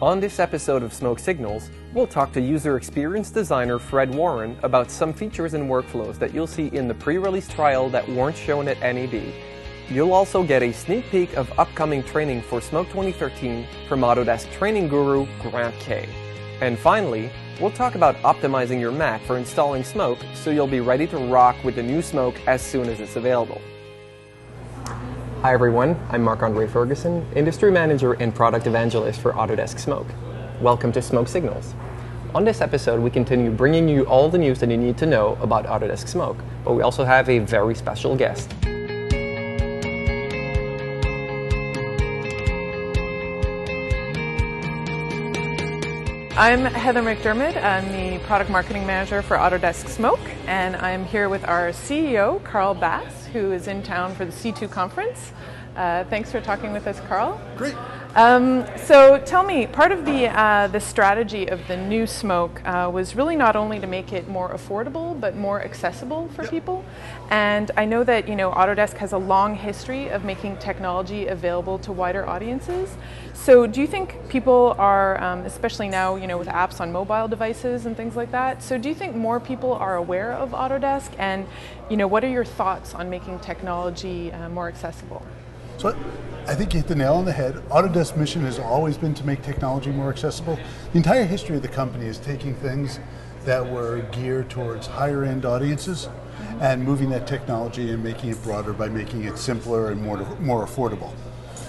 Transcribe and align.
On 0.00 0.20
this 0.20 0.38
episode 0.38 0.84
of 0.84 0.94
Smoke 0.94 1.18
Signals, 1.18 1.70
we'll 1.92 2.06
talk 2.06 2.30
to 2.34 2.40
user 2.40 2.76
experience 2.76 3.32
designer 3.32 3.80
Fred 3.80 4.14
Warren 4.14 4.56
about 4.62 4.92
some 4.92 5.12
features 5.12 5.54
and 5.54 5.68
workflows 5.68 6.20
that 6.20 6.32
you'll 6.32 6.46
see 6.46 6.68
in 6.68 6.86
the 6.86 6.94
pre-release 6.94 7.48
trial 7.48 7.88
that 7.90 8.08
weren't 8.08 8.36
shown 8.36 8.68
at 8.68 8.78
NAB. 8.78 9.20
You'll 9.90 10.12
also 10.12 10.44
get 10.44 10.62
a 10.62 10.70
sneak 10.70 11.10
peek 11.10 11.36
of 11.36 11.50
upcoming 11.58 12.04
training 12.04 12.42
for 12.42 12.60
Smoke 12.60 12.86
2013 12.90 13.66
from 13.88 14.02
Autodesk 14.02 14.48
training 14.52 14.86
guru 14.86 15.26
Grant 15.42 15.74
Kay. 15.80 16.08
And 16.60 16.78
finally, 16.78 17.28
we'll 17.60 17.72
talk 17.72 17.96
about 17.96 18.14
optimizing 18.18 18.78
your 18.78 18.92
Mac 18.92 19.20
for 19.22 19.36
installing 19.36 19.82
Smoke 19.82 20.20
so 20.32 20.50
you'll 20.50 20.68
be 20.68 20.78
ready 20.78 21.08
to 21.08 21.18
rock 21.18 21.56
with 21.64 21.74
the 21.74 21.82
new 21.82 22.02
Smoke 22.02 22.36
as 22.46 22.62
soon 22.62 22.88
as 22.88 23.00
it's 23.00 23.16
available. 23.16 23.60
Hi 25.42 25.54
everyone, 25.54 25.96
I'm 26.10 26.24
Marc 26.24 26.42
Andre 26.42 26.66
Ferguson, 26.66 27.24
Industry 27.36 27.70
Manager 27.70 28.14
and 28.14 28.34
Product 28.34 28.66
Evangelist 28.66 29.20
for 29.20 29.32
Autodesk 29.34 29.78
Smoke. 29.78 30.08
Welcome 30.60 30.90
to 30.90 31.00
Smoke 31.00 31.28
Signals. 31.28 31.76
On 32.34 32.44
this 32.44 32.60
episode, 32.60 33.00
we 33.00 33.08
continue 33.08 33.52
bringing 33.52 33.88
you 33.88 34.02
all 34.06 34.28
the 34.28 34.36
news 34.36 34.58
that 34.58 34.68
you 34.68 34.76
need 34.76 34.98
to 34.98 35.06
know 35.06 35.38
about 35.40 35.64
Autodesk 35.66 36.08
Smoke, 36.08 36.38
but 36.64 36.72
we 36.72 36.82
also 36.82 37.04
have 37.04 37.28
a 37.28 37.38
very 37.38 37.76
special 37.76 38.16
guest. 38.16 38.52
I'm 46.38 46.66
Heather 46.66 47.02
McDermott. 47.02 47.60
I'm 47.60 47.90
the 47.90 48.24
Product 48.24 48.48
Marketing 48.48 48.86
Manager 48.86 49.22
for 49.22 49.36
Autodesk 49.36 49.88
Smoke, 49.88 50.20
and 50.46 50.76
I'm 50.76 51.04
here 51.04 51.28
with 51.28 51.44
our 51.48 51.70
CEO, 51.70 52.40
Carl 52.44 52.74
Bass, 52.74 53.26
who 53.26 53.50
is 53.50 53.66
in 53.66 53.82
town 53.82 54.14
for 54.14 54.24
the 54.24 54.30
C2 54.30 54.70
conference. 54.70 55.32
Uh, 55.74 56.04
thanks 56.04 56.30
for 56.30 56.40
talking 56.40 56.72
with 56.72 56.86
us, 56.86 57.00
Carl. 57.08 57.40
Great. 57.56 57.74
Um, 58.14 58.64
so 58.76 59.18
tell 59.18 59.44
me, 59.44 59.66
part 59.66 59.92
of 59.92 60.04
the 60.06 60.26
uh, 60.28 60.66
the 60.68 60.80
strategy 60.80 61.46
of 61.46 61.60
the 61.68 61.76
new 61.76 62.06
smoke 62.06 62.62
uh, 62.64 62.90
was 62.92 63.14
really 63.14 63.36
not 63.36 63.54
only 63.54 63.78
to 63.78 63.86
make 63.86 64.12
it 64.12 64.28
more 64.28 64.48
affordable, 64.48 65.18
but 65.18 65.36
more 65.36 65.62
accessible 65.62 66.28
for 66.28 66.42
Yep. 66.42 66.50
people. 66.50 66.84
And 67.30 67.70
I 67.76 67.84
know 67.84 68.04
that 68.04 68.26
you 68.26 68.34
know 68.34 68.50
Autodesk 68.50 68.96
has 68.96 69.12
a 69.12 69.18
long 69.18 69.54
history 69.54 70.08
of 70.08 70.24
making 70.24 70.56
technology 70.56 71.26
available 71.26 71.78
to 71.80 71.92
wider 71.92 72.26
audiences. 72.26 72.96
So 73.34 73.66
do 73.66 73.80
you 73.80 73.86
think 73.86 74.28
people 74.28 74.74
are, 74.78 75.22
um, 75.22 75.40
especially 75.40 75.88
now, 75.88 76.16
you 76.16 76.26
know, 76.26 76.38
with 76.38 76.48
apps 76.48 76.80
on 76.80 76.90
mobile 76.90 77.28
devices 77.28 77.86
and 77.86 77.96
things 77.96 78.16
like 78.16 78.32
that? 78.32 78.62
So 78.62 78.78
do 78.78 78.88
you 78.88 78.94
think 78.94 79.14
more 79.14 79.38
people 79.38 79.74
are 79.74 79.96
aware 79.96 80.32
of 80.32 80.50
Autodesk? 80.50 81.10
And 81.18 81.46
you 81.90 81.96
know, 81.96 82.06
what 82.06 82.24
are 82.24 82.28
your 82.28 82.44
thoughts 82.44 82.94
on 82.94 83.10
making 83.10 83.40
technology 83.40 84.32
uh, 84.32 84.48
more 84.48 84.66
accessible? 84.68 85.22
So 85.78 85.96
I 86.48 86.56
think 86.56 86.74
you 86.74 86.80
hit 86.80 86.88
the 86.88 86.96
nail 86.96 87.14
on 87.14 87.24
the 87.24 87.32
head. 87.32 87.54
Autodesk's 87.68 88.16
mission 88.16 88.42
has 88.42 88.58
always 88.58 88.98
been 88.98 89.14
to 89.14 89.24
make 89.24 89.42
technology 89.42 89.90
more 89.90 90.10
accessible. 90.10 90.58
The 90.90 90.96
entire 90.96 91.24
history 91.24 91.54
of 91.54 91.62
the 91.62 91.68
company 91.68 92.06
is 92.06 92.18
taking 92.18 92.56
things 92.56 92.98
that 93.44 93.64
were 93.64 94.00
geared 94.10 94.50
towards 94.50 94.88
higher 94.88 95.22
end 95.22 95.44
audiences 95.44 96.08
and 96.60 96.82
moving 96.82 97.10
that 97.10 97.28
technology 97.28 97.92
and 97.92 98.02
making 98.02 98.30
it 98.30 98.42
broader 98.42 98.72
by 98.72 98.88
making 98.88 99.22
it 99.22 99.38
simpler 99.38 99.92
and 99.92 100.02
more, 100.02 100.18
more 100.40 100.66
affordable. 100.66 101.12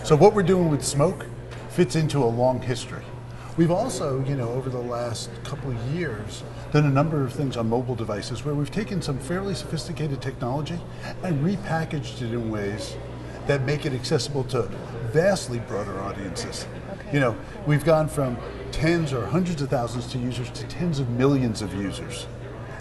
So 0.04 0.16
what 0.16 0.34
we're 0.34 0.42
doing 0.42 0.70
with 0.70 0.84
Smoke 0.84 1.28
fits 1.70 1.96
into 1.96 2.24
a 2.24 2.26
long 2.26 2.62
history. 2.64 3.04
We've 3.58 3.70
also, 3.70 4.24
you 4.26 4.36
know, 4.36 4.50
over 4.50 4.72
the 4.72 4.82
last 4.82 5.30
couple 5.44 5.70
of 5.70 5.78
years, 5.94 6.44
done 6.72 6.86
a 6.86 6.90
number 6.90 7.24
of 7.24 7.32
things 7.32 7.58
on 7.58 7.70
mobile 7.70 7.96
devices 7.96 8.44
where 8.44 8.56
we've 8.56 8.72
taken 8.72 9.04
some 9.04 9.20
fairly 9.20 9.54
sophisticated 9.54 10.20
technology 10.20 10.80
and 11.22 11.46
repackaged 11.46 12.24
it 12.24 12.34
in 12.34 12.50
ways 12.50 12.96
that 13.50 13.64
make 13.64 13.84
it 13.84 13.94
accessible 13.94 14.44
to 14.44 14.62
vastly 15.12 15.58
broader 15.58 16.00
audiences. 16.02 16.68
Okay. 16.92 17.14
You 17.14 17.20
know, 17.20 17.36
we've 17.66 17.84
gone 17.84 18.08
from 18.08 18.38
tens 18.72 19.12
or 19.12 19.26
hundreds 19.26 19.60
of 19.64 19.70
thousands 19.70 20.06
to 20.12 20.20
users 20.20 20.52
to 20.52 20.68
tens 20.68 21.00
of 21.00 21.10
millions 21.10 21.64
of 21.64 21.74
users. 21.74 22.28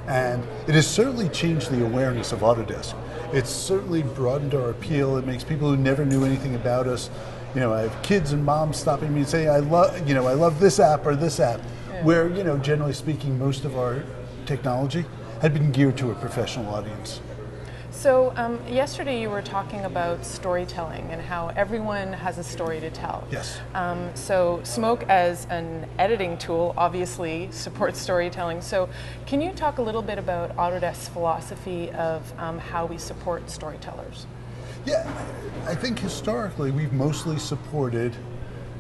And 0.06 0.46
it 0.66 0.74
has 0.74 0.86
certainly 0.86 1.30
changed 1.30 1.70
the 1.70 1.82
awareness 1.86 2.32
of 2.32 2.40
Autodesk. 2.40 2.94
It's 3.32 3.48
certainly 3.48 4.02
broadened 4.02 4.52
our 4.52 4.68
appeal. 4.68 5.16
It 5.16 5.24
makes 5.24 5.42
people 5.42 5.70
who 5.70 5.76
never 5.78 6.04
knew 6.04 6.22
anything 6.26 6.54
about 6.54 6.86
us, 6.86 7.08
you 7.54 7.60
know, 7.60 7.72
I 7.72 7.80
have 7.80 8.02
kids 8.02 8.32
and 8.32 8.44
moms 8.44 8.76
stopping 8.76 9.14
me 9.14 9.20
and 9.20 9.28
saying, 9.28 9.48
I 9.48 9.60
love, 9.60 10.06
you 10.06 10.12
know, 10.12 10.26
I 10.26 10.34
love 10.34 10.60
this 10.60 10.78
app 10.78 11.06
or 11.06 11.16
this 11.16 11.40
app, 11.40 11.60
where, 12.02 12.28
you 12.28 12.44
know, 12.44 12.58
generally 12.58 12.92
speaking, 12.92 13.38
most 13.38 13.64
of 13.64 13.78
our 13.78 14.04
technology 14.44 15.06
had 15.40 15.54
been 15.54 15.72
geared 15.72 15.96
to 15.96 16.10
a 16.10 16.14
professional 16.14 16.74
audience. 16.74 17.22
So, 17.90 18.32
um, 18.36 18.60
yesterday 18.68 19.20
you 19.20 19.30
were 19.30 19.42
talking 19.42 19.84
about 19.84 20.24
storytelling 20.24 21.08
and 21.10 21.22
how 21.22 21.48
everyone 21.56 22.12
has 22.12 22.38
a 22.38 22.44
story 22.44 22.80
to 22.80 22.90
tell. 22.90 23.26
Yes. 23.30 23.58
Um, 23.74 24.10
so, 24.14 24.60
Smoke 24.62 25.04
as 25.08 25.46
an 25.46 25.88
editing 25.98 26.36
tool 26.36 26.74
obviously 26.76 27.50
supports 27.50 27.98
storytelling. 27.98 28.60
So, 28.60 28.88
can 29.26 29.40
you 29.40 29.52
talk 29.52 29.78
a 29.78 29.82
little 29.82 30.02
bit 30.02 30.18
about 30.18 30.54
Autodesk's 30.56 31.08
philosophy 31.08 31.90
of 31.92 32.32
um, 32.38 32.58
how 32.58 32.84
we 32.84 32.98
support 32.98 33.50
storytellers? 33.50 34.26
Yeah, 34.84 35.10
I 35.66 35.74
think 35.74 35.98
historically 35.98 36.70
we've 36.70 36.92
mostly 36.92 37.38
supported 37.38 38.14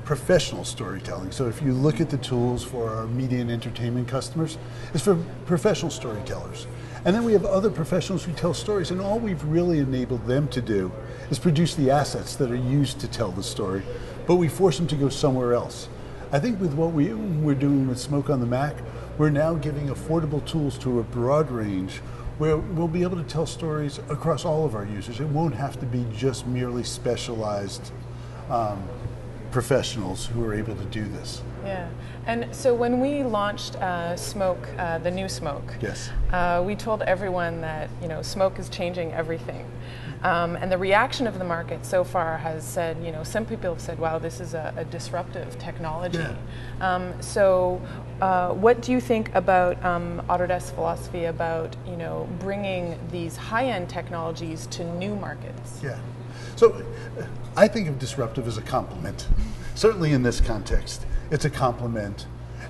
professional 0.08 0.64
storytelling. 0.64 1.30
So 1.30 1.48
if 1.48 1.60
you 1.60 1.74
look 1.74 2.00
at 2.00 2.08
the 2.08 2.16
tools 2.16 2.64
for 2.64 2.88
our 2.88 3.06
media 3.06 3.42
and 3.42 3.50
entertainment 3.50 4.08
customers, 4.08 4.56
it's 4.94 5.04
for 5.04 5.22
professional 5.44 5.90
storytellers. 5.90 6.66
And 7.04 7.14
then 7.14 7.24
we 7.24 7.34
have 7.34 7.44
other 7.44 7.70
professionals 7.70 8.24
who 8.24 8.32
tell 8.32 8.54
stories, 8.54 8.90
and 8.90 9.02
all 9.02 9.18
we've 9.18 9.44
really 9.44 9.80
enabled 9.80 10.24
them 10.24 10.48
to 10.48 10.62
do 10.62 10.90
is 11.30 11.38
produce 11.38 11.74
the 11.74 11.90
assets 11.90 12.36
that 12.36 12.50
are 12.50 12.56
used 12.56 13.00
to 13.00 13.06
tell 13.06 13.32
the 13.32 13.42
story, 13.42 13.82
but 14.26 14.36
we 14.36 14.48
force 14.48 14.78
them 14.78 14.86
to 14.86 14.96
go 14.96 15.10
somewhere 15.10 15.52
else. 15.52 15.90
I 16.32 16.38
think 16.38 16.58
with 16.58 16.72
what 16.72 16.92
we, 16.92 17.12
we're 17.12 17.54
doing 17.54 17.86
with 17.86 17.98
Smoke 18.00 18.30
on 18.30 18.40
the 18.40 18.46
Mac, 18.46 18.76
we're 19.18 19.28
now 19.28 19.56
giving 19.56 19.88
affordable 19.88 20.42
tools 20.46 20.78
to 20.78 21.00
a 21.00 21.02
broad 21.02 21.50
range 21.50 21.98
where 22.38 22.56
we'll 22.56 22.88
be 22.88 23.02
able 23.02 23.18
to 23.18 23.24
tell 23.24 23.44
stories 23.44 23.98
across 24.08 24.46
all 24.46 24.64
of 24.64 24.74
our 24.74 24.86
users. 24.86 25.20
It 25.20 25.28
won't 25.28 25.54
have 25.54 25.78
to 25.80 25.84
be 25.84 26.06
just 26.16 26.46
merely 26.46 26.82
specialized 26.82 27.92
um, 28.48 28.82
professionals 29.50 30.26
who 30.26 30.44
are 30.44 30.54
able 30.54 30.74
to 30.76 30.84
do 30.86 31.04
this. 31.04 31.42
Yeah. 31.64 31.88
And 32.26 32.54
so, 32.54 32.74
when 32.74 33.00
we 33.00 33.22
launched 33.22 33.76
uh, 33.76 34.16
Smoke, 34.16 34.68
uh, 34.78 34.98
the 34.98 35.10
new 35.10 35.28
Smoke, 35.28 35.74
Yes. 35.80 36.10
uh, 36.32 36.62
we 36.64 36.76
told 36.76 37.02
everyone 37.02 37.60
that 37.62 37.88
you 38.02 38.08
know 38.08 38.22
smoke 38.22 38.58
is 38.58 38.68
changing 38.68 39.12
everything, 39.12 39.64
um, 40.22 40.56
and 40.56 40.70
the 40.70 40.76
reaction 40.76 41.26
of 41.26 41.38
the 41.38 41.44
market 41.44 41.86
so 41.86 42.04
far 42.04 42.36
has 42.36 42.64
said 42.64 43.02
you 43.02 43.12
know 43.12 43.24
some 43.24 43.46
people 43.46 43.70
have 43.70 43.80
said 43.80 43.98
wow 43.98 44.18
this 44.18 44.40
is 44.40 44.52
a, 44.54 44.74
a 44.76 44.84
disruptive 44.84 45.58
technology. 45.58 46.18
Yeah. 46.18 46.36
Um, 46.80 47.14
so, 47.22 47.80
uh, 48.20 48.52
what 48.52 48.82
do 48.82 48.92
you 48.92 49.00
think 49.00 49.34
about 49.34 49.82
um, 49.82 50.20
Autodesk's 50.28 50.70
philosophy 50.70 51.24
about 51.24 51.76
you 51.86 51.96
know 51.96 52.28
bringing 52.40 52.98
these 53.10 53.36
high-end 53.36 53.88
technologies 53.88 54.66
to 54.68 54.84
new 54.84 55.16
markets? 55.16 55.80
Yeah. 55.82 55.98
So 56.56 56.72
uh, 56.72 57.26
I 57.56 57.68
think 57.68 57.88
of 57.88 57.98
disruptive 57.98 58.46
as 58.46 58.58
a 58.58 58.62
compliment. 58.62 59.26
Certainly 59.74 60.12
in 60.12 60.22
this 60.22 60.40
context, 60.40 61.06
it's 61.30 61.44
a 61.44 61.50
compliment. 61.50 62.26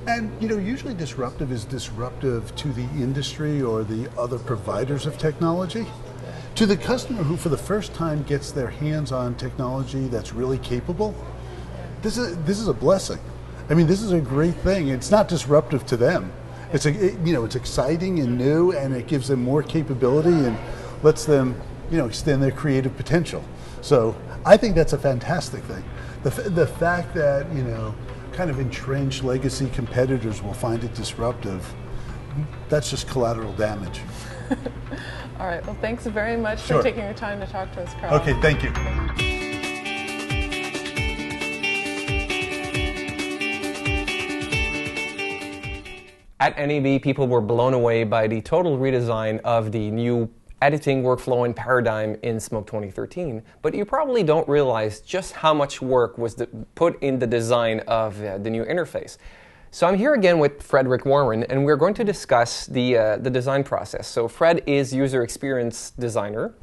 And 0.06 0.30
you 0.40 0.48
know, 0.48 0.56
usually 0.58 0.94
disruptive 0.94 1.52
is 1.52 1.64
disruptive 1.64 2.54
to 2.56 2.68
the 2.72 2.82
industry 3.02 3.60
or 3.62 3.84
the 3.84 4.08
other 4.18 4.38
providers 4.38 5.06
of 5.06 5.18
technology. 5.18 5.86
To 6.56 6.66
the 6.66 6.76
customer 6.76 7.22
who 7.22 7.36
for 7.36 7.48
the 7.50 7.58
first 7.58 7.94
time 7.94 8.22
gets 8.24 8.50
their 8.50 8.68
hands 8.68 9.12
on 9.12 9.34
technology 9.36 10.08
that's 10.08 10.32
really 10.32 10.58
capable, 10.58 11.14
this 12.02 12.18
is 12.18 12.36
this 12.44 12.58
is 12.58 12.68
a 12.68 12.72
blessing. 12.74 13.18
I 13.70 13.74
mean, 13.74 13.86
this 13.86 14.02
is 14.02 14.12
a 14.12 14.20
great 14.20 14.54
thing. 14.56 14.88
It's 14.88 15.10
not 15.10 15.28
disruptive 15.28 15.84
to 15.86 15.96
them. 15.96 16.32
It's 16.72 16.86
a, 16.86 16.90
it- 16.90 17.18
you 17.24 17.32
know, 17.32 17.44
it's 17.44 17.56
exciting 17.56 18.18
and 18.20 18.38
new, 18.38 18.72
and 18.72 18.94
it 18.94 19.06
gives 19.06 19.28
them 19.28 19.42
more 19.42 19.62
capability 19.62 20.30
and 20.46 20.56
lets 21.02 21.24
them, 21.24 21.60
you 21.90 21.98
know, 21.98 22.06
extend 22.06 22.43
their 22.43 22.50
creative 22.50 22.96
potential. 22.96 23.44
So 23.80 24.16
I 24.44 24.56
think 24.56 24.75
that's 24.75 24.92
a 24.92 24.98
fantastic 24.98 25.62
thing. 25.64 25.84
The, 26.22 26.30
f- 26.30 26.54
the 26.54 26.66
fact 26.66 27.14
that 27.14 27.50
you 27.54 27.62
know, 27.62 27.94
kind 28.32 28.50
of 28.50 28.58
entrenched 28.58 29.25
legacy 29.25 29.69
competitors 29.70 30.42
will 30.42 30.54
find 30.54 30.82
it 30.84 30.94
disruptive, 30.94 31.66
that's 32.69 32.90
just 32.90 33.08
collateral 33.08 33.52
damage. 33.54 34.00
All 35.40 35.46
right. 35.46 35.64
Well, 35.66 35.76
thanks 35.80 36.06
very 36.06 36.36
much 36.36 36.60
Sure. 36.62 36.78
for 36.78 36.82
taking 36.82 37.04
your 37.04 37.14
time 37.14 37.40
to 37.40 37.46
talk 37.46 37.72
to 37.72 37.82
us, 37.82 37.92
Carl. 38.00 38.14
Okay, 38.20 38.40
thank 38.40 38.62
you. 38.62 38.72
At 46.40 46.56
NAB, 46.56 47.02
people 47.02 47.26
were 47.26 47.40
blown 47.40 47.74
away 47.74 48.04
by 48.04 48.28
the 48.28 48.40
total 48.40 48.78
redesign 48.78 49.40
of 49.40 49.72
the 49.72 49.90
new 49.90 50.31
editing 50.60 51.02
workflow 51.02 51.44
and 51.44 51.55
paradigm 51.55 52.16
in 52.22 52.40
Smoke 52.40 52.66
2013, 52.66 53.43
but 53.62 53.75
you 53.75 53.84
probably 53.84 54.22
don't 54.22 54.49
realize 54.49 55.00
just 55.00 55.32
how 55.32 55.55
much 55.55 55.81
work 55.81 56.19
was 56.19 56.43
put 56.75 57.00
in 57.02 57.19
the 57.19 57.26
design 57.26 57.81
of 57.81 58.22
uh, 58.22 58.38
the 58.38 58.50
new 58.50 58.64
interface. 58.64 59.19
So 59.70 59.87
I'm 59.87 59.96
here 59.96 60.14
again 60.14 60.38
with 60.38 60.62
Frederick 60.62 61.05
Warren, 61.05 61.44
and 61.44 61.64
we're 61.64 61.76
going 61.76 61.94
to 61.94 62.05
discuss 62.05 62.66
the, 62.66 62.96
uh, 62.96 63.16
the 63.19 63.31
design 63.31 63.62
process. 63.62 64.08
So 64.08 64.26
Fred 64.26 64.62
is 64.66 64.94
user 64.94 65.22
experience 65.22 65.90
designer, 65.90 66.55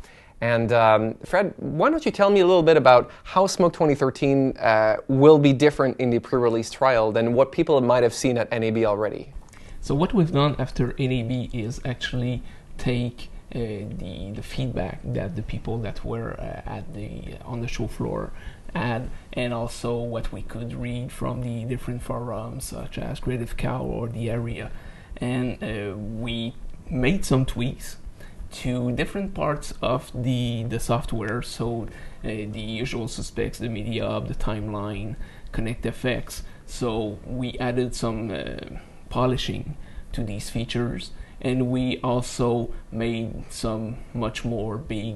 And 0.42 0.72
um, 0.74 1.16
Fred, 1.24 1.54
why 1.58 1.90
don't 1.90 2.06
you 2.06 2.12
tell 2.12 2.30
me 2.30 2.42
a 2.42 2.46
little 2.46 2.64
bit 2.64 2.78
about 2.78 3.12
how 3.24 3.48
Smoke 3.48 3.74
2013 3.74 4.58
uh, 4.58 4.98
will 5.08 5.38
be 5.38 5.54
different 5.54 5.98
in 6.00 6.10
the 6.10 6.20
pre-release 6.20 6.72
trial 6.72 7.12
than 7.12 7.34
what 7.34 7.52
people 7.52 7.80
might 7.80 8.04
have 8.04 8.14
seen 8.14 8.38
at 8.38 8.52
NAB 8.52 8.84
already? 8.86 9.34
So 9.82 9.96
what 9.96 10.14
we've 10.14 10.32
done 10.32 10.56
after 10.60 10.96
NAB 10.98 11.54
is 11.54 11.80
actually 11.86 12.42
take 12.78 13.30
the 13.56 14.32
the 14.32 14.44
feedback 14.44 15.00
that 15.04 15.36
the 15.36 15.42
people 15.42 15.78
that 15.80 16.04
were 16.04 16.34
uh, 16.40 16.70
at 16.78 16.94
the 16.94 17.36
on 17.46 17.62
the 17.62 17.68
show 17.68 17.88
floor 17.88 18.32
had, 18.76 19.10
and 19.34 19.54
also 19.54 19.98
what 19.98 20.32
we 20.34 20.42
could 20.42 20.74
read 20.74 21.12
from 21.12 21.42
the 21.42 21.64
different 21.64 22.02
forums 22.02 22.66
such 22.66 22.98
as 22.98 23.20
Creative 23.20 23.56
Cow 23.56 23.82
or 23.84 24.10
the 24.10 24.30
area, 24.30 24.72
and 25.18 25.64
uh, 25.64 25.96
we 25.98 26.54
made 26.90 27.24
some 27.26 27.46
tweaks 27.46 27.98
to 28.52 28.92
different 28.92 29.34
parts 29.34 29.74
of 29.82 30.12
the 30.14 30.64
the 30.64 30.80
software. 30.80 31.42
So 31.42 31.88
uh, 32.24 32.28
the 32.28 32.60
usual 32.60 33.08
suspects, 33.08 33.60
the 33.60 33.70
media 33.70 34.06
hub, 34.06 34.28
the 34.28 34.36
timeline, 34.36 35.16
ConnectFX. 35.54 36.42
So 36.66 37.20
we 37.26 37.58
added 37.60 37.96
some 37.96 38.32
uh, 38.32 38.80
polishing 39.10 39.78
to 40.14 40.24
these 40.24 40.50
features, 40.50 41.12
and 41.46 41.68
we 41.70 42.00
also 42.02 42.74
made 42.92 43.46
some 43.52 43.96
much 44.16 44.44
more 44.44 44.78
big 44.80 45.16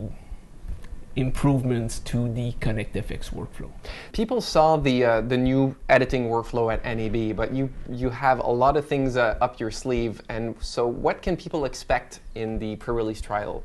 improvements 1.15 1.97
to 1.99 2.31
the 2.31 2.53
ConnectFX 2.61 3.31
workflow. 3.31 3.71
People 4.13 4.39
saw 4.39 4.77
the 4.77 5.03
uh, 5.03 5.21
the 5.21 5.35
new 5.35 5.75
editing 5.89 6.29
workflow 6.29 6.71
at 6.71 6.85
NAB, 6.85 7.35
but 7.35 7.51
you 7.51 7.69
you 7.89 8.11
have 8.11 8.37
a 8.39 8.51
lot 8.51 8.77
of 8.77 8.87
things 8.87 9.17
uh, 9.17 9.37
up 9.41 9.59
your 9.59 9.71
sleeve, 9.71 10.21
and 10.29 10.55
so 10.61 10.85
what 10.85 11.23
can 11.23 11.35
people 11.35 11.65
expect 11.65 12.19
in 12.35 12.59
the 12.59 12.75
pre-release 12.75 13.21
trial? 13.21 13.63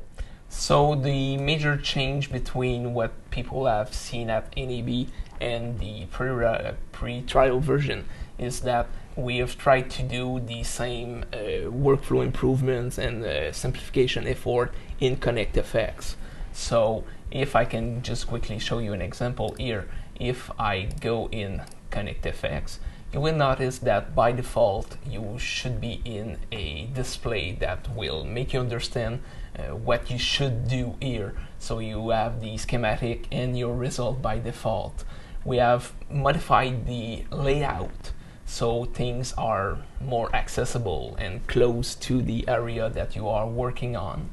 So 0.49 0.95
the 0.95 1.37
major 1.37 1.77
change 1.77 2.31
between 2.31 2.95
what 2.95 3.11
people 3.29 3.67
have 3.67 3.93
seen 3.93 4.29
at 4.31 4.55
NAB 4.57 5.07
and 5.39 5.77
the 5.79 6.07
pre 6.07 6.73
pre-trial 6.91 7.59
version 7.59 8.05
is 8.39 8.61
that 8.61 8.87
we 9.15 9.37
have 9.37 9.57
tried 9.57 9.89
to 9.89 10.03
do 10.03 10.41
the 10.45 10.63
same 10.63 11.23
uh, 11.31 11.37
workflow 11.69 12.23
improvements 12.23 12.97
and 12.97 13.23
uh, 13.23 13.51
simplification 13.51 14.27
effort 14.27 14.73
in 14.99 15.15
ConnectFX. 15.17 16.15
So 16.51 17.05
if 17.31 17.55
I 17.55 17.65
can 17.65 18.01
just 18.01 18.27
quickly 18.27 18.59
show 18.59 18.79
you 18.79 18.93
an 18.93 19.01
example 19.01 19.55
here, 19.57 19.87
if 20.19 20.51
I 20.59 20.89
go 20.99 21.29
in 21.29 21.61
ConnectFX, 21.91 22.79
you 23.13 23.21
will 23.21 23.35
notice 23.35 23.77
that 23.79 24.13
by 24.13 24.33
default 24.33 24.97
you 25.09 25.37
should 25.39 25.79
be 25.79 26.01
in 26.03 26.37
a 26.51 26.87
display 26.93 27.53
that 27.61 27.95
will 27.95 28.25
make 28.25 28.51
you 28.51 28.59
understand 28.59 29.21
uh, 29.57 29.75
what 29.75 30.11
you 30.11 30.19
should 30.19 30.67
do 30.67 30.95
here. 30.99 31.33
So 31.57 31.79
you 31.79 32.09
have 32.09 32.41
the 32.41 32.57
schematic 32.57 33.27
and 33.31 33.57
your 33.57 33.73
result 33.73 34.21
by 34.21 34.39
default. 34.39 35.05
We 35.45 35.57
have 35.57 35.93
modified 36.09 36.87
the 36.87 37.23
layout 37.31 38.11
so 38.45 38.85
things 38.85 39.33
are 39.33 39.79
more 39.99 40.33
accessible 40.35 41.15
and 41.19 41.45
close 41.47 41.95
to 41.95 42.21
the 42.21 42.47
area 42.47 42.89
that 42.89 43.15
you 43.15 43.27
are 43.27 43.47
working 43.47 43.95
on. 43.95 44.29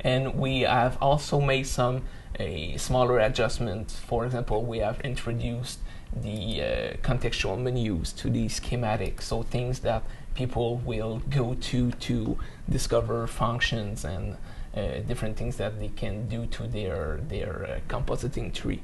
And 0.00 0.34
we 0.34 0.60
have 0.60 0.98
also 1.00 1.40
made 1.40 1.66
some 1.66 2.02
a 2.38 2.76
smaller 2.76 3.18
adjustments. 3.18 3.98
For 3.98 4.24
example, 4.24 4.64
we 4.64 4.78
have 4.78 5.00
introduced 5.02 5.78
the 6.14 6.62
uh, 6.62 6.66
contextual 7.02 7.58
menus 7.58 8.12
to 8.14 8.30
the 8.30 8.48
schematic, 8.48 9.22
so 9.22 9.42
things 9.42 9.80
that 9.80 10.02
people 10.34 10.76
will 10.78 11.22
go 11.30 11.54
to 11.54 11.90
to 11.92 12.38
discover 12.68 13.26
functions 13.26 14.04
and 14.04 14.36
uh, 14.74 15.00
different 15.06 15.36
things 15.36 15.56
that 15.56 15.78
they 15.78 15.88
can 15.88 16.28
do 16.28 16.46
to 16.46 16.66
their 16.66 17.20
their 17.28 17.64
uh, 17.64 17.92
compositing 17.92 18.52
tree. 18.52 18.82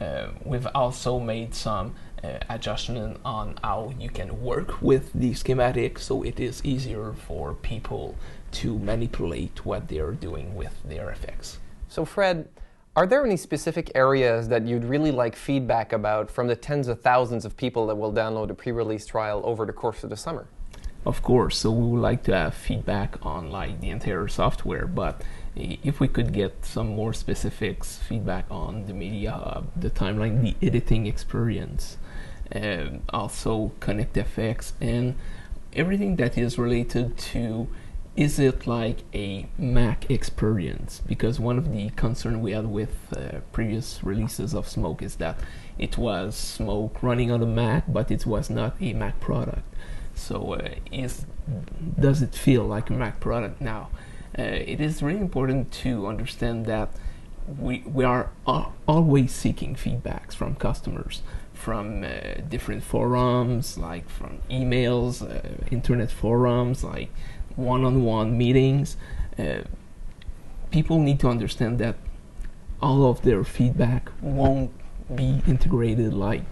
Uh, 0.00 0.28
we've 0.44 0.66
also 0.74 1.18
made 1.18 1.54
some 1.54 1.94
uh, 2.24 2.38
adjustment 2.48 3.18
on 3.24 3.58
how 3.62 3.92
you 3.98 4.08
can 4.08 4.40
work 4.40 4.80
with 4.80 5.12
the 5.12 5.34
schematic 5.34 5.98
so 5.98 6.22
it 6.22 6.40
is 6.40 6.64
easier 6.64 7.12
for 7.12 7.54
people 7.54 8.16
to 8.50 8.78
manipulate 8.78 9.64
what 9.64 9.88
they're 9.88 10.12
doing 10.12 10.54
with 10.54 10.74
their 10.84 11.10
effects. 11.10 11.58
So 11.88 12.04
Fred, 12.04 12.48
are 12.96 13.06
there 13.06 13.24
any 13.24 13.36
specific 13.36 13.90
areas 13.94 14.48
that 14.48 14.66
you'd 14.66 14.84
really 14.84 15.10
like 15.10 15.34
feedback 15.34 15.92
about 15.92 16.30
from 16.30 16.46
the 16.46 16.56
tens 16.56 16.86
of 16.88 17.00
thousands 17.00 17.44
of 17.44 17.56
people 17.56 17.86
that 17.88 17.96
will 17.96 18.12
download 18.12 18.50
a 18.50 18.54
pre-release 18.54 19.04
trial 19.04 19.42
over 19.44 19.66
the 19.66 19.72
course 19.72 20.04
of 20.04 20.10
the 20.10 20.16
summer? 20.16 20.46
Of 21.04 21.22
course, 21.22 21.58
so 21.58 21.70
we 21.70 21.86
would 21.88 22.00
like 22.00 22.22
to 22.24 22.34
have 22.34 22.54
feedback 22.54 23.18
on 23.26 23.50
like 23.50 23.80
the 23.80 23.90
entire 23.90 24.26
software, 24.28 24.86
but 24.86 25.22
if 25.56 26.00
we 26.00 26.08
could 26.08 26.32
get 26.32 26.64
some 26.64 26.88
more 26.88 27.12
specifics, 27.12 27.98
feedback 27.98 28.46
on 28.50 28.86
the 28.86 28.94
media 28.94 29.32
hub, 29.32 29.66
the 29.76 29.90
timeline, 29.90 30.42
the 30.42 30.66
editing 30.66 31.06
experience, 31.06 31.98
uh, 32.54 32.98
also 33.10 33.72
ConnectFX, 33.80 34.72
and 34.80 35.14
everything 35.72 36.16
that 36.16 36.36
is 36.38 36.58
related 36.58 37.16
to 37.16 37.68
is 38.16 38.38
it 38.38 38.66
like 38.66 38.98
a 39.12 39.46
Mac 39.58 40.08
experience? 40.10 41.02
Because 41.06 41.40
one 41.40 41.58
of 41.58 41.72
the 41.72 41.90
concern 41.90 42.40
we 42.40 42.52
had 42.52 42.66
with 42.66 42.94
uh, 43.12 43.40
previous 43.52 44.04
releases 44.04 44.54
of 44.54 44.68
Smoke 44.68 45.02
is 45.02 45.16
that 45.16 45.38
it 45.78 45.98
was 45.98 46.36
Smoke 46.36 47.02
running 47.02 47.32
on 47.32 47.42
a 47.42 47.46
Mac, 47.46 47.84
but 47.88 48.10
it 48.10 48.24
was 48.24 48.48
not 48.48 48.76
a 48.80 48.92
Mac 48.92 49.18
product. 49.20 49.66
So, 50.14 50.54
uh, 50.54 50.68
is 50.92 51.26
does 51.98 52.22
it 52.22 52.34
feel 52.34 52.64
like 52.64 52.88
a 52.88 52.92
Mac 52.92 53.18
product 53.18 53.60
now? 53.60 53.90
Uh, 54.38 54.42
it 54.42 54.80
is 54.80 55.02
really 55.02 55.20
important 55.20 55.72
to 55.72 56.06
understand 56.06 56.66
that 56.66 56.90
we 57.58 57.82
we 57.84 58.04
are 58.04 58.30
always 58.86 59.32
seeking 59.32 59.74
feedbacks 59.74 60.34
from 60.34 60.54
customers, 60.54 61.22
from 61.54 62.04
uh, 62.04 62.40
different 62.48 62.82
forums, 62.82 63.78
like 63.78 64.08
from 64.08 64.40
emails, 64.50 65.22
uh, 65.22 65.40
internet 65.70 66.10
forums, 66.10 66.84
like 66.84 67.10
one-on-one 67.56 68.36
meetings, 68.36 68.96
uh, 69.38 69.62
people 70.70 70.98
need 70.98 71.20
to 71.20 71.28
understand 71.28 71.78
that 71.78 71.96
all 72.82 73.08
of 73.08 73.22
their 73.22 73.44
feedback 73.44 74.10
won't 74.20 74.70
be 75.14 75.40
integrated 75.46 76.12
like 76.12 76.42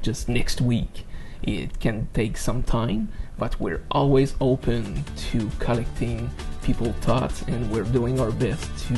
just 0.00 0.28
next 0.28 0.60
week. 0.60 1.04
It 1.42 1.80
can 1.80 2.08
take 2.14 2.36
some 2.36 2.62
time, 2.62 3.08
but 3.36 3.60
we're 3.60 3.82
always 3.90 4.36
open 4.40 5.04
to 5.30 5.50
collecting 5.58 6.30
people's 6.62 6.94
thoughts 6.96 7.42
and 7.42 7.70
we're 7.70 7.82
doing 7.82 8.20
our 8.20 8.30
best 8.30 8.70
to 8.86 8.94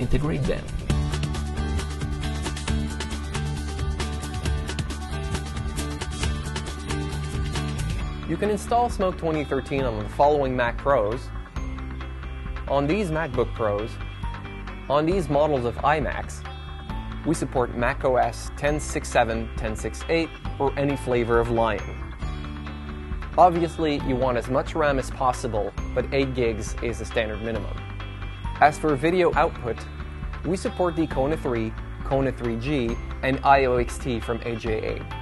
integrate 0.00 0.42
them. 0.44 0.64
You 8.32 8.38
can 8.38 8.48
install 8.48 8.88
Smoke 8.88 9.18
2013 9.18 9.84
on 9.84 10.02
the 10.02 10.08
following 10.08 10.56
Mac 10.56 10.78
Pros, 10.78 11.28
on 12.66 12.86
these 12.86 13.10
MacBook 13.10 13.54
Pros, 13.54 13.90
on 14.88 15.04
these 15.04 15.28
models 15.28 15.66
of 15.66 15.74
iMacs. 15.76 16.42
We 17.26 17.34
support 17.34 17.76
Mac 17.76 18.06
OS 18.06 18.48
10.6.7, 18.56 19.54
10.6.8, 19.58 20.30
or 20.58 20.72
any 20.78 20.96
flavor 20.96 21.40
of 21.40 21.50
Lion. 21.50 22.14
Obviously, 23.36 24.00
you 24.08 24.16
want 24.16 24.38
as 24.38 24.48
much 24.48 24.74
RAM 24.74 24.98
as 24.98 25.10
possible, 25.10 25.70
but 25.94 26.06
8 26.10 26.34
gigs 26.34 26.74
is 26.82 27.00
the 27.00 27.04
standard 27.04 27.42
minimum. 27.42 27.76
As 28.62 28.78
for 28.78 28.96
video 28.96 29.34
output, 29.34 29.76
we 30.46 30.56
support 30.56 30.96
the 30.96 31.06
Kona 31.06 31.36
3, 31.36 31.70
Kona 32.04 32.32
3G, 32.32 32.96
and 33.22 33.42
IOXT 33.42 34.22
from 34.22 34.38
AJA. 34.38 35.21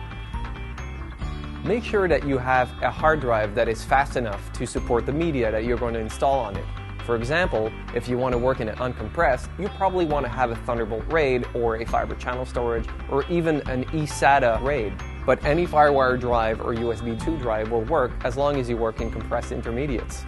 Make 1.65 1.85
sure 1.85 2.09
that 2.09 2.27
you 2.27 2.39
have 2.39 2.71
a 2.83 2.91
hard 2.91 3.21
drive 3.21 3.55
that 3.55 3.69
is 3.69 3.85
fast 3.85 4.17
enough 4.17 4.51
to 4.55 4.67
support 4.67 5.05
the 5.05 5.13
media 5.13 5.53
that 5.53 5.65
you're 5.65 5.77
going 5.77 5.93
to 5.93 6.01
install 6.01 6.39
on 6.39 6.57
it. 6.57 6.65
For 7.05 7.17
example, 7.17 7.71
if 7.95 8.09
you 8.09 8.17
want 8.17 8.33
to 8.33 8.39
work 8.39 8.61
in 8.61 8.69
it 8.69 8.77
uncompressed, 8.77 9.49
you 9.59 9.69
probably 9.69 10.07
want 10.07 10.25
to 10.25 10.33
have 10.33 10.51
a 10.51 10.57
Thunderbolt 10.57 11.05
RAID 11.13 11.47
or 11.53 11.77
a 11.77 11.85
fiber 11.85 12.15
channel 12.15 12.47
storage 12.47 12.87
or 13.11 13.27
even 13.29 13.61
an 13.69 13.85
eSATA 13.87 14.63
RAID. 14.63 14.95
But 15.27 15.45
any 15.45 15.67
FireWire 15.67 16.19
drive 16.19 16.63
or 16.63 16.75
USB 16.75 17.23
2 17.23 17.37
drive 17.37 17.71
will 17.71 17.85
work 17.85 18.13
as 18.25 18.39
long 18.39 18.57
as 18.59 18.71
you 18.71 18.79
work 18.79 19.03
in 19.03 19.11
compressed 19.11 19.53
intermediates. 19.53 20.25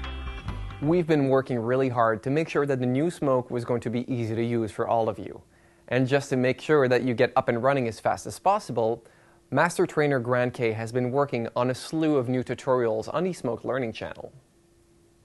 We've 0.82 1.06
been 1.06 1.30
working 1.30 1.58
really 1.58 1.88
hard 1.88 2.22
to 2.24 2.30
make 2.30 2.50
sure 2.50 2.66
that 2.66 2.78
the 2.78 2.86
new 2.86 3.10
Smoke 3.10 3.50
was 3.50 3.64
going 3.64 3.80
to 3.80 3.90
be 3.90 4.12
easy 4.12 4.34
to 4.34 4.44
use 4.44 4.70
for 4.70 4.86
all 4.86 5.08
of 5.08 5.18
you. 5.18 5.40
And 5.88 6.06
just 6.06 6.28
to 6.28 6.36
make 6.36 6.60
sure 6.60 6.88
that 6.88 7.04
you 7.04 7.14
get 7.14 7.32
up 7.36 7.48
and 7.48 7.62
running 7.62 7.88
as 7.88 7.98
fast 8.00 8.26
as 8.26 8.38
possible, 8.38 9.02
Master 9.54 9.86
Trainer 9.86 10.18
Grant 10.18 10.54
Kay 10.54 10.72
has 10.72 10.92
been 10.92 11.10
working 11.10 11.46
on 11.54 11.68
a 11.68 11.74
slew 11.74 12.16
of 12.16 12.26
new 12.26 12.42
tutorials 12.42 13.12
on 13.12 13.24
the 13.24 13.34
Smoke 13.34 13.64
Learning 13.64 13.92
channel. 13.92 14.32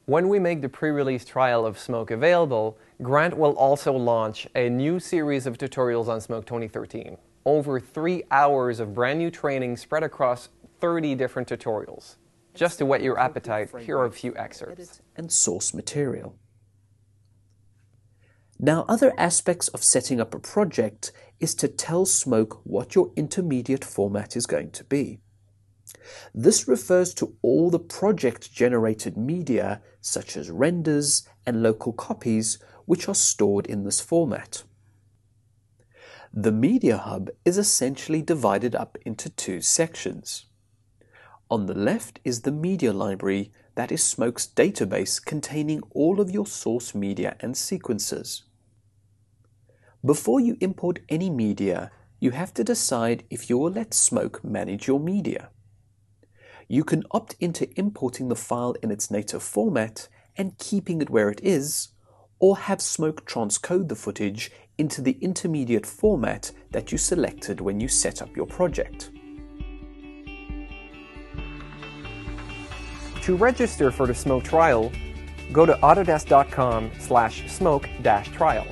When 0.03 0.27
we 0.27 0.37
make 0.37 0.59
the 0.59 0.67
pre-release 0.67 1.23
trial 1.23 1.65
of 1.65 1.79
Smoke 1.79 2.11
available, 2.11 2.77
Grant 3.01 3.37
will 3.37 3.53
also 3.53 3.93
launch 3.93 4.45
a 4.53 4.67
new 4.67 4.99
series 4.99 5.47
of 5.47 5.57
tutorials 5.57 6.09
on 6.09 6.19
Smoke 6.19 6.45
2013. 6.45 7.15
Over 7.45 7.79
three 7.79 8.23
hours 8.29 8.81
of 8.81 8.93
brand 8.93 9.17
new 9.17 9.31
training 9.31 9.77
spread 9.77 10.03
across 10.03 10.49
30 10.81 11.15
different 11.15 11.47
tutorials. 11.47 12.17
Just 12.53 12.79
to 12.79 12.85
whet 12.85 13.01
your 13.01 13.17
appetite, 13.17 13.69
here 13.79 13.97
are 13.97 14.07
a 14.07 14.11
few 14.11 14.35
excerpts. 14.35 15.01
And 15.15 15.31
source 15.31 15.73
material. 15.73 16.35
Now, 18.59 18.85
other 18.89 19.13
aspects 19.17 19.67
of 19.67 19.83
setting 19.83 20.19
up 20.19 20.33
a 20.33 20.39
project 20.39 21.11
is 21.39 21.55
to 21.55 21.67
tell 21.67 22.05
Smoke 22.05 22.61
what 22.63 22.95
your 22.95 23.11
intermediate 23.15 23.85
format 23.85 24.35
is 24.35 24.45
going 24.45 24.71
to 24.71 24.83
be. 24.83 25.19
This 26.33 26.67
refers 26.67 27.13
to 27.15 27.35
all 27.41 27.69
the 27.69 27.79
project 27.79 28.53
generated 28.53 29.17
media, 29.17 29.81
such 30.01 30.35
as 30.35 30.49
renders 30.49 31.27
and 31.45 31.63
local 31.63 31.93
copies, 31.93 32.59
which 32.85 33.07
are 33.07 33.15
stored 33.15 33.65
in 33.67 33.83
this 33.83 34.01
format. 34.01 34.63
The 36.33 36.51
Media 36.51 36.97
Hub 36.97 37.29
is 37.45 37.57
essentially 37.57 38.21
divided 38.21 38.75
up 38.75 38.97
into 39.05 39.29
two 39.29 39.61
sections. 39.61 40.45
On 41.49 41.65
the 41.65 41.73
left 41.73 42.19
is 42.23 42.41
the 42.41 42.51
media 42.51 42.91
library, 42.91 43.51
that 43.75 43.91
is 43.91 44.03
Smoke's 44.03 44.45
database 44.45 45.23
containing 45.23 45.81
all 45.91 46.19
of 46.19 46.29
your 46.29 46.45
source 46.45 46.93
media 46.93 47.37
and 47.39 47.55
sequences. 47.55 48.43
Before 50.07 50.39
you 50.39 50.55
import 50.61 50.99
any 51.09 51.29
media, 51.29 51.91
you 52.21 52.31
have 52.31 52.53
to 52.53 52.63
decide 52.63 53.25
if 53.29 53.49
you 53.49 53.57
will 53.57 53.71
let 53.71 53.93
Smoke 53.93 54.41
manage 54.41 54.87
your 54.87 55.01
media. 55.01 55.49
You 56.69 56.85
can 56.85 57.03
opt 57.11 57.35
into 57.41 57.67
importing 57.77 58.29
the 58.29 58.35
file 58.37 58.73
in 58.81 58.89
its 58.89 59.11
native 59.11 59.43
format 59.43 60.07
and 60.37 60.57
keeping 60.59 61.01
it 61.01 61.09
where 61.09 61.29
it 61.29 61.41
is, 61.43 61.89
or 62.39 62.55
have 62.55 62.81
Smoke 62.81 63.25
transcode 63.25 63.89
the 63.89 63.97
footage 63.97 64.49
into 64.77 65.01
the 65.01 65.17
intermediate 65.19 65.85
format 65.85 66.53
that 66.71 66.89
you 66.93 66.97
selected 66.97 67.59
when 67.59 67.81
you 67.81 67.89
set 67.89 68.21
up 68.21 68.33
your 68.33 68.47
project. 68.47 69.11
To 73.23 73.35
register 73.35 73.91
for 73.91 74.07
the 74.07 74.15
Smoke 74.15 74.45
trial, 74.45 74.89
go 75.51 75.65
to 75.65 75.73
autodesk.com 75.73 76.91
slash 76.97 77.51
smoke-trial. 77.51 78.67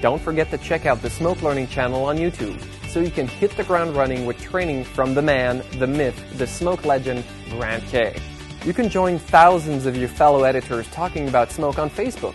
Don't 0.00 0.20
forget 0.20 0.50
to 0.50 0.58
check 0.58 0.84
out 0.84 1.00
the 1.00 1.10
Smoke 1.10 1.42
Learning 1.42 1.66
channel 1.66 2.04
on 2.04 2.18
YouTube 2.18 2.62
so 2.88 3.00
you 3.00 3.10
can 3.10 3.26
hit 3.26 3.50
the 3.56 3.64
ground 3.64 3.96
running 3.96 4.26
with 4.26 4.40
training 4.40 4.84
from 4.84 5.14
the 5.14 5.22
man, 5.22 5.62
the 5.78 5.86
myth, 5.86 6.22
the 6.38 6.46
smoke 6.46 6.84
legend, 6.84 7.24
Grant 7.50 7.84
Kay. 7.86 8.18
You 8.64 8.74
can 8.74 8.88
join 8.88 9.18
thousands 9.18 9.86
of 9.86 9.96
your 9.96 10.08
fellow 10.08 10.44
editors 10.44 10.86
talking 10.88 11.28
about 11.28 11.50
smoke 11.50 11.78
on 11.78 11.88
Facebook. 11.88 12.34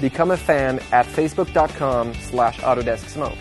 Become 0.00 0.32
a 0.32 0.36
fan 0.36 0.80
at 0.90 1.06
facebook.com 1.06 2.14
slash 2.14 2.58
Autodesk 2.60 3.08
Smoke. 3.08 3.38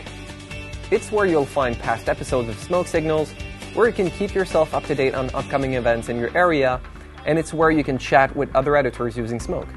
It's 0.91 1.12
where 1.12 1.25
you'll 1.25 1.45
find 1.45 1.79
past 1.79 2.10
episodes 2.10 2.50
of 2.50 2.60
Smoke 2.60 2.86
Signals, 2.86 3.31
where 3.74 3.88
you 3.88 3.93
can 3.93 4.12
keep 4.12 4.36
yourself 4.36 4.74
up 4.74 4.83
to 4.86 4.95
date 4.95 5.15
on 5.15 5.33
upcoming 5.33 5.75
events 5.75 6.10
in 6.10 6.19
your 6.19 6.36
area, 6.38 6.81
and 7.25 7.39
it's 7.39 7.53
where 7.53 7.71
you 7.71 7.83
can 7.83 7.98
chat 7.98 8.36
with 8.36 8.53
other 8.55 8.75
editors 8.75 9.17
using 9.17 9.39
Smoke. 9.39 9.69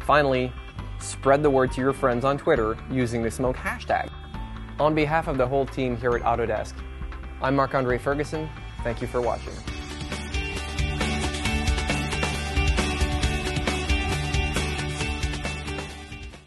Finally, 0.00 0.52
spread 1.02 1.42
the 1.42 1.50
word 1.50 1.72
to 1.72 1.80
your 1.80 1.92
friends 1.92 2.24
on 2.24 2.38
Twitter 2.38 2.76
using 2.90 3.22
the 3.22 3.30
Smoke 3.30 3.56
hashtag. 3.56 4.10
On 4.78 4.94
behalf 4.94 5.28
of 5.28 5.38
the 5.38 5.46
whole 5.46 5.66
team 5.66 5.96
here 5.96 6.12
at 6.12 6.22
Autodesk, 6.22 6.74
I'm 7.40 7.56
Marc 7.56 7.74
Andre 7.74 7.98
Ferguson. 7.98 8.48
Thank 8.82 9.00
you 9.00 9.08
for 9.08 9.20
watching. 9.20 9.52